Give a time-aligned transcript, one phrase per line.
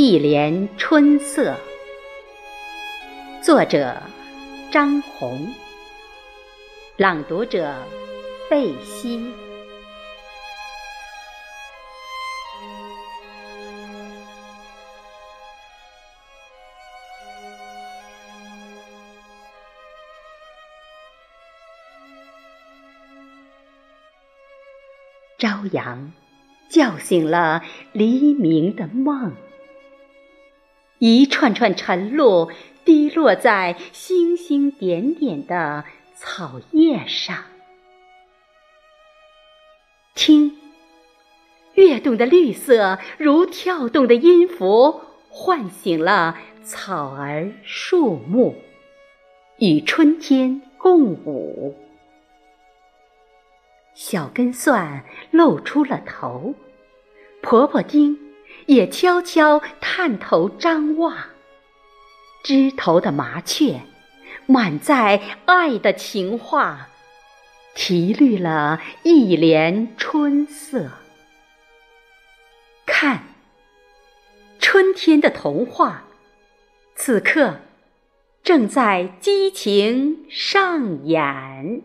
[0.00, 1.56] 一帘春色，
[3.42, 4.00] 作者
[4.70, 5.52] 张红，
[6.96, 7.74] 朗读者
[8.48, 9.28] 贝西。
[25.38, 26.12] 朝阳
[26.70, 29.32] 叫醒了黎明的梦，
[30.98, 32.50] 一串串晨露
[32.84, 35.84] 滴落在星星点点的
[36.14, 37.44] 草叶上。
[40.14, 40.56] 听，
[41.74, 48.56] 跃动的绿色如跳动的音符，唤醒了草儿树木，
[49.58, 51.76] 与春天共舞。
[53.94, 56.54] 小根蒜露出了头，
[57.42, 58.18] 婆婆丁
[58.68, 61.16] 也悄悄探头张望。
[62.44, 63.80] 枝头的麻雀
[64.46, 66.88] 满载爱的情话，
[67.74, 70.90] 题绿了一帘春色。
[72.86, 73.22] 看，
[74.58, 76.04] 春天的童话，
[76.94, 77.56] 此刻
[78.42, 81.82] 正在激情上演。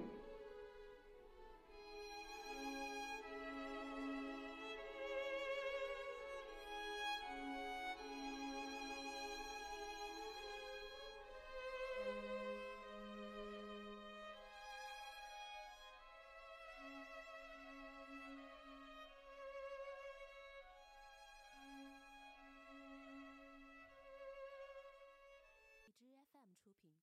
[26.81, 26.93] 品